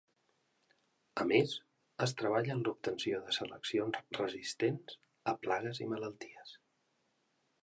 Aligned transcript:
A 1.23 1.27
més, 1.31 1.53
es 2.07 2.15
treballa 2.23 2.55
en 2.55 2.65
l’obtenció 2.69 3.21
de 3.27 3.37
seleccions 3.39 4.01
resistents 4.21 5.01
a 5.35 5.39
plagues 5.45 5.87
i 5.87 5.91
malalties. 5.97 6.61